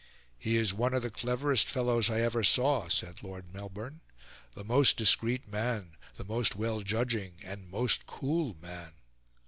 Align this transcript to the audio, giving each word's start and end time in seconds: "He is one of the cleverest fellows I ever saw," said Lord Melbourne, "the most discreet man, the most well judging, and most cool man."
"He 0.39 0.57
is 0.57 0.73
one 0.73 0.95
of 0.95 1.03
the 1.03 1.11
cleverest 1.11 1.67
fellows 1.67 2.09
I 2.09 2.21
ever 2.21 2.43
saw," 2.43 2.87
said 2.89 3.21
Lord 3.21 3.53
Melbourne, 3.53 4.01
"the 4.55 4.63
most 4.63 4.97
discreet 4.97 5.47
man, 5.47 5.91
the 6.17 6.25
most 6.25 6.55
well 6.55 6.81
judging, 6.81 7.35
and 7.43 7.69
most 7.69 8.07
cool 8.07 8.55
man." 8.59 8.93